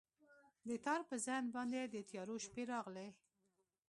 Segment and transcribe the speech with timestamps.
[0.67, 3.09] د تار په ذهن باندې، د تیارو شپې راغلي